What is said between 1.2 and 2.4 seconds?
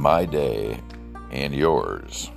and yours.